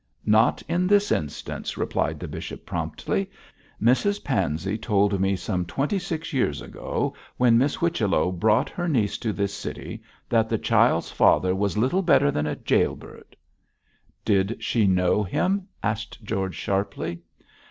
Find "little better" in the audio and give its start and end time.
11.77-12.31